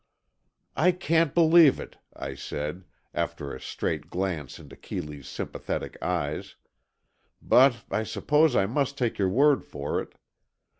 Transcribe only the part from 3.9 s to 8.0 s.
glance into Keeley's sympathetic eyes, "but